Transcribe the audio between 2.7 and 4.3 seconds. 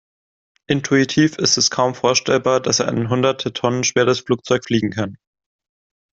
ein hunderte Tonnen schweres